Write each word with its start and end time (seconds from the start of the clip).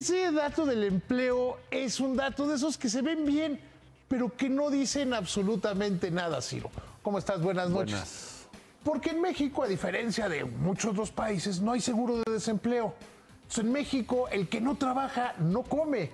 Ese 0.00 0.30
dato 0.30 0.64
del 0.64 0.84
empleo 0.84 1.58
es 1.72 1.98
un 1.98 2.16
dato 2.16 2.46
de 2.46 2.54
esos 2.54 2.78
que 2.78 2.88
se 2.88 3.02
ven 3.02 3.26
bien, 3.26 3.58
pero 4.06 4.32
que 4.36 4.48
no 4.48 4.70
dicen 4.70 5.12
absolutamente 5.12 6.12
nada, 6.12 6.40
Ciro. 6.40 6.70
¿Cómo 7.02 7.18
estás? 7.18 7.42
Buenas 7.42 7.68
noches. 7.68 7.94
Buenas. 7.94 8.48
Porque 8.84 9.10
en 9.10 9.20
México, 9.20 9.64
a 9.64 9.66
diferencia 9.66 10.28
de 10.28 10.44
muchos 10.44 10.92
otros 10.92 11.10
países, 11.10 11.60
no 11.60 11.72
hay 11.72 11.80
seguro 11.80 12.18
de 12.18 12.32
desempleo. 12.32 12.94
Entonces, 13.38 13.64
en 13.64 13.72
México, 13.72 14.28
el 14.28 14.48
que 14.48 14.60
no 14.60 14.76
trabaja 14.76 15.34
no 15.40 15.64
come. 15.64 16.12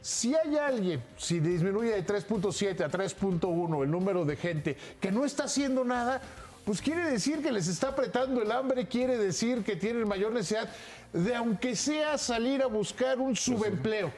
Si 0.00 0.34
hay 0.34 0.56
alguien, 0.56 1.02
si 1.18 1.40
disminuye 1.40 1.90
de 1.90 2.06
3.7 2.06 2.80
a 2.80 2.88
3.1 2.88 3.82
el 3.82 3.90
número 3.90 4.24
de 4.24 4.36
gente 4.36 4.78
que 4.98 5.12
no 5.12 5.26
está 5.26 5.44
haciendo 5.44 5.84
nada, 5.84 6.22
pues 6.70 6.82
quiere 6.82 7.10
decir 7.10 7.42
que 7.42 7.50
les 7.50 7.66
está 7.66 7.88
apretando 7.88 8.40
el 8.40 8.52
hambre, 8.52 8.86
quiere 8.86 9.18
decir 9.18 9.64
que 9.64 9.74
tienen 9.74 10.06
mayor 10.06 10.30
necesidad 10.30 10.68
de, 11.12 11.34
aunque 11.34 11.74
sea, 11.74 12.16
salir 12.16 12.62
a 12.62 12.66
buscar 12.66 13.18
un 13.18 13.34
subempleo. 13.34 14.12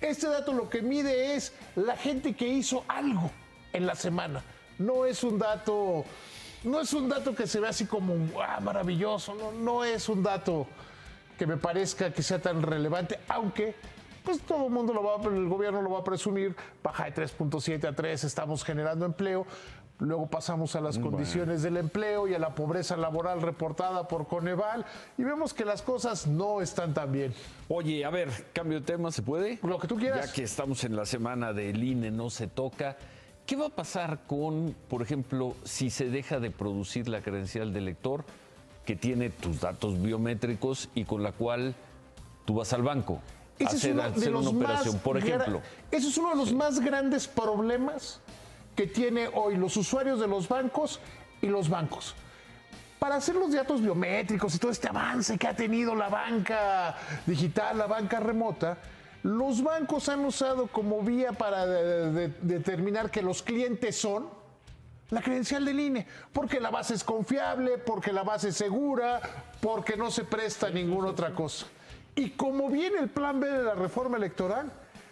Este 0.00 0.26
dato 0.26 0.54
lo 0.54 0.70
que 0.70 0.80
mide 0.80 1.34
es 1.34 1.52
la 1.76 1.98
gente 1.98 2.34
que 2.34 2.48
hizo 2.48 2.82
algo 2.88 3.30
en 3.74 3.86
la 3.86 3.94
semana. 3.94 4.42
No 4.78 5.04
es 5.04 5.22
un 5.22 5.38
dato, 5.38 6.06
no 6.64 6.80
es 6.80 6.94
un 6.94 7.10
dato 7.10 7.34
que 7.34 7.46
se 7.46 7.60
ve 7.60 7.68
así 7.68 7.84
como 7.84 8.14
ah, 8.42 8.58
maravilloso, 8.60 9.34
no, 9.34 9.52
no 9.52 9.84
es 9.84 10.08
un 10.08 10.22
dato 10.22 10.66
que 11.36 11.46
me 11.46 11.58
parezca 11.58 12.10
que 12.10 12.22
sea 12.22 12.40
tan 12.40 12.62
relevante, 12.62 13.20
aunque 13.28 13.74
pues 14.24 14.40
todo 14.40 14.64
el 14.64 14.72
mundo 14.72 14.94
lo 14.94 15.02
va, 15.02 15.22
el 15.30 15.46
gobierno 15.46 15.82
lo 15.82 15.90
va 15.90 15.98
a 15.98 16.04
presumir, 16.04 16.56
baja 16.82 17.04
de 17.04 17.14
3.7 17.14 17.86
a 17.86 17.94
3, 17.94 18.24
estamos 18.24 18.64
generando 18.64 19.04
empleo. 19.04 19.46
Luego 20.00 20.26
pasamos 20.28 20.76
a 20.76 20.80
las 20.80 20.96
condiciones 20.98 21.62
del 21.62 21.76
empleo 21.76 22.28
y 22.28 22.34
a 22.34 22.38
la 22.38 22.54
pobreza 22.54 22.96
laboral 22.96 23.42
reportada 23.42 24.06
por 24.06 24.28
Coneval 24.28 24.86
y 25.16 25.24
vemos 25.24 25.52
que 25.52 25.64
las 25.64 25.82
cosas 25.82 26.28
no 26.28 26.60
están 26.60 26.94
tan 26.94 27.10
bien. 27.10 27.34
Oye, 27.68 28.04
a 28.04 28.10
ver, 28.10 28.30
cambio 28.52 28.78
de 28.78 28.86
tema, 28.86 29.10
¿se 29.10 29.22
puede? 29.22 29.58
Lo 29.62 29.76
que 29.78 29.88
tú 29.88 29.96
quieras. 29.96 30.26
Ya 30.26 30.32
que 30.32 30.44
estamos 30.44 30.84
en 30.84 30.94
la 30.94 31.04
semana 31.04 31.52
del 31.52 31.82
INE, 31.82 32.12
no 32.12 32.30
se 32.30 32.46
toca. 32.46 32.96
¿Qué 33.44 33.56
va 33.56 33.66
a 33.66 33.70
pasar 33.70 34.20
con, 34.28 34.76
por 34.88 35.02
ejemplo, 35.02 35.56
si 35.64 35.90
se 35.90 36.10
deja 36.10 36.38
de 36.38 36.52
producir 36.52 37.08
la 37.08 37.20
credencial 37.20 37.72
de 37.72 37.80
lector 37.80 38.24
que 38.86 38.94
tiene 38.94 39.30
tus 39.30 39.60
datos 39.60 40.00
biométricos 40.00 40.90
y 40.94 41.06
con 41.06 41.24
la 41.24 41.32
cual 41.32 41.74
tú 42.44 42.54
vas 42.54 42.72
al 42.72 42.82
banco? 42.82 43.20
Ese 43.58 43.64
a 43.64 43.68
es 43.70 43.74
hacer, 43.74 43.92
uno 43.94 44.02
hacer 44.02 44.22
de 44.22 44.30
los 44.30 44.46
una 44.46 44.64
operación, 44.64 44.98
por 44.98 45.18
ejemplo. 45.18 45.60
Ese 45.90 46.06
es 46.06 46.18
uno 46.18 46.30
de 46.30 46.36
los 46.36 46.52
más 46.52 46.78
grandes 46.78 47.26
problemas 47.26 48.20
que 48.78 48.86
tiene 48.86 49.28
hoy 49.34 49.56
los 49.56 49.76
usuarios 49.76 50.20
de 50.20 50.28
los 50.28 50.48
bancos 50.48 51.00
y 51.42 51.48
los 51.48 51.68
bancos. 51.68 52.14
Para 53.00 53.16
hacer 53.16 53.34
los 53.34 53.50
datos 53.52 53.82
biométricos 53.82 54.54
y 54.54 54.58
todo 54.60 54.70
este 54.70 54.86
avance 54.88 55.36
que 55.36 55.48
ha 55.48 55.56
tenido 55.56 55.96
la 55.96 56.08
banca 56.08 56.94
digital, 57.26 57.76
la 57.76 57.88
banca 57.88 58.20
remota, 58.20 58.78
los 59.24 59.64
bancos 59.64 60.08
han 60.08 60.24
usado 60.24 60.68
como 60.68 61.00
vía 61.02 61.32
para 61.32 61.66
de- 61.66 62.12
de- 62.12 62.28
determinar 62.40 63.10
que 63.10 63.20
los 63.20 63.42
clientes 63.42 64.00
son 64.00 64.28
la 65.10 65.22
credencial 65.22 65.64
del 65.64 65.80
INE, 65.80 66.06
porque 66.32 66.60
la 66.60 66.70
base 66.70 66.94
es 66.94 67.02
confiable, 67.02 67.78
porque 67.78 68.12
la 68.12 68.22
base 68.22 68.50
es 68.50 68.56
segura, 68.56 69.20
porque 69.60 69.96
no 69.96 70.12
se 70.12 70.22
presta 70.22 70.70
ninguna 70.70 71.08
otra 71.08 71.32
cosa. 71.34 71.66
Y 72.14 72.30
como 72.30 72.68
viene 72.68 72.98
el 73.00 73.08
plan 73.08 73.40
B 73.40 73.48
de 73.50 73.64
la 73.64 73.74
reforma 73.74 74.18
electoral, 74.18 74.70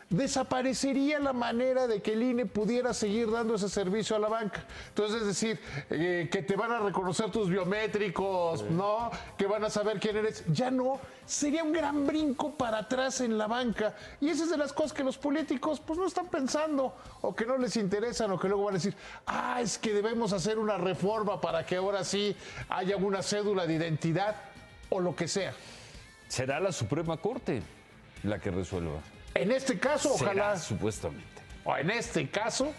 desaparecería 0.09 1.19
la 1.19 1.33
manera 1.33 1.89
de 1.89 2.01
que 2.01 2.13
el 2.13 2.23
INE 2.23 2.47
pudiera 2.47 2.95
seguir 2.95 3.31
dando 3.31 3.57
ese 3.57 3.69
servicio 3.69 4.15
a 4.15 4.19
la 4.19 4.29
banca. 4.29 4.65
Entonces, 4.89 5.23
es 5.23 5.27
decir, 5.27 5.61
eh, 5.91 6.29
que 6.31 6.43
te 6.43 6.55
van 6.55 6.71
a 6.71 6.79
reconocer 6.79 7.31
tus 7.31 7.49
biométricos, 7.49 8.63
¿no? 8.71 9.11
Que 9.37 9.47
van 9.47 9.65
a 9.65 9.71
saber 9.71 9.99
quién 9.99 10.17
eres. 10.17 10.45
Ya 10.47 10.71
no, 10.71 11.01
sería 11.25 11.65
un 11.65 11.73
gran 11.73 12.07
brinco 12.07 12.55
para 12.55 12.79
atrás 12.79 13.21
en 13.21 13.37
la 13.37 13.49
banca. 13.49 13.95
Y 14.21 14.29
esa 14.29 14.45
es 14.45 14.51
de 14.51 14.57
las 14.57 14.73
cosas 14.73 14.93
que 14.93 15.03
los 15.03 15.19
políticos 15.19 15.83
pues 15.85 15.99
no 15.99 16.07
están 16.07 16.29
pensando 16.29 16.95
o 17.23 17.35
que 17.35 17.45
no 17.45 17.59
les 17.59 17.77
interesan 17.77 18.31
o 18.31 18.39
que 18.39 18.49
luego 18.49 18.65
van 18.65 18.75
a 18.75 18.79
decir, 18.79 18.95
ah, 19.27 19.61
es 19.61 19.77
que 19.77 19.93
debemos 19.93 20.33
hacer 20.33 20.59
una 20.59 20.77
reforma 20.77 21.41
para 21.41 21.67
que 21.67 21.77
ahora 21.77 22.05
sí 22.05 22.37
haya 22.69 22.97
una 22.97 23.23
cédula 23.23 23.67
de 23.67 23.75
identidad 23.75 24.37
o 24.89 25.01
lo 25.01 25.17
que 25.17 25.27
sea. 25.27 25.53
Será 26.29 26.61
la 26.61 26.71
Suprema 26.71 27.17
Corte 27.17 27.63
la 28.23 28.39
que 28.39 28.51
resuelva. 28.51 29.01
En 29.37 29.53
este 29.53 29.79
caso, 29.79 30.15
ojalá... 30.15 30.57
Supuestamente. 30.57 31.25
o 31.65 31.77
en 31.77 31.91
este 31.91 32.29
caso, 32.29 32.73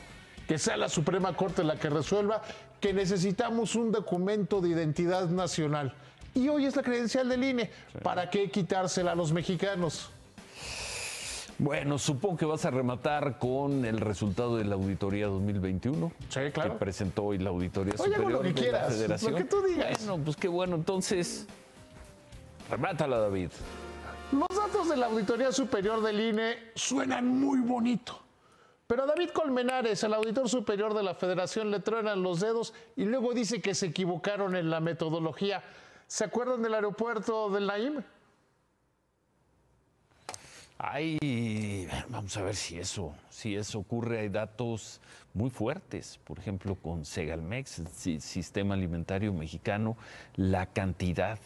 que 0.47 0.57
sea 0.57 0.77
la 0.77 0.89
Suprema 0.89 1.35
Corte 1.35 1.63
la 1.63 1.75
que 1.75 1.89
resuelva 1.89 2.41
que 2.79 2.93
necesitamos 2.93 3.75
un 3.75 3.91
documento 3.91 4.61
de 4.61 4.69
identidad 4.69 5.29
nacional. 5.29 5.93
Y 6.33 6.49
hoy 6.49 6.65
es 6.65 6.75
la 6.75 6.83
credencial 6.83 7.27
del 7.29 7.43
INE. 7.43 7.71
¿Para 8.03 8.29
qué 8.29 8.49
quitársela 8.51 9.13
a 9.13 9.15
los 9.15 9.31
mexicanos? 9.31 10.11
Bueno, 11.59 11.97
supongo 11.97 12.37
que 12.37 12.45
vas 12.45 12.65
a 12.65 12.69
rematar 12.69 13.39
con 13.39 13.83
el 13.83 13.99
resultado 13.99 14.57
de 14.57 14.65
la 14.65 14.75
auditoría 14.75 15.25
2021. 15.25 16.11
Sí, 16.29 16.39
claro. 16.53 16.73
Que 16.73 16.77
presentó 16.77 17.23
hoy 17.25 17.39
la 17.39 17.49
Auditoría 17.49 17.95
Oye, 17.97 18.13
Superior 18.13 18.31
lo 18.31 18.41
que 18.41 18.47
de 18.47 18.53
la 18.53 18.61
quieras, 18.61 18.93
Federación. 18.93 19.31
lo 19.31 19.37
que 19.39 19.43
tú 19.45 19.61
digas. 19.63 20.05
Bueno, 20.05 20.23
pues 20.23 20.35
qué 20.35 20.47
bueno. 20.47 20.75
Entonces, 20.75 21.47
remátala, 22.69 23.17
David. 23.17 23.49
Los 24.31 24.47
datos 24.49 24.89
de 24.89 24.97
la 24.97 25.05
Auditoría 25.07 25.51
Superior 25.51 26.01
del 26.01 26.19
INE 26.19 26.57
suenan 26.75 27.27
muy 27.27 27.59
bonito. 27.59 28.19
Pero 28.85 29.05
David 29.05 29.29
Colmenares, 29.31 30.03
el 30.03 30.13
auditor 30.13 30.47
superior 30.49 30.93
de 30.93 31.03
la 31.03 31.13
Federación, 31.13 31.71
le 31.71 31.79
truenan 31.79 32.23
los 32.23 32.39
dedos 32.39 32.73
y 32.95 33.05
luego 33.05 33.33
dice 33.33 33.61
que 33.61 33.75
se 33.75 33.87
equivocaron 33.87 34.55
en 34.55 34.69
la 34.69 34.79
metodología. 34.79 35.63
¿Se 36.07 36.23
acuerdan 36.23 36.61
del 36.61 36.73
aeropuerto 36.73 37.49
del 37.49 37.67
Naim? 37.67 38.01
Hay, 40.79 41.87
vamos 42.09 42.37
a 42.37 42.43
ver 42.43 42.55
si 42.55 42.77
eso, 42.77 43.13
si 43.29 43.55
eso 43.55 43.79
ocurre. 43.79 44.19
Hay 44.19 44.29
datos 44.29 45.01
muy 45.33 45.49
fuertes, 45.49 46.19
por 46.23 46.37
ejemplo, 46.39 46.75
con 46.75 47.03
Segalmex, 47.03 47.79
el 47.79 47.87
si- 47.87 48.19
sistema 48.21 48.75
alimentario 48.75 49.33
mexicano, 49.33 49.97
la 50.35 50.67
cantidad 50.67 51.39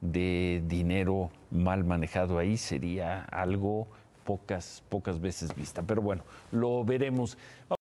de 0.00 0.62
dinero 0.66 1.30
mal 1.50 1.84
manejado 1.84 2.38
ahí 2.38 2.56
sería 2.56 3.24
algo 3.24 3.86
pocas, 4.24 4.82
pocas 4.88 5.20
veces 5.20 5.54
vista. 5.54 5.82
Pero 5.82 6.02
bueno, 6.02 6.22
lo 6.52 6.84
veremos. 6.84 7.36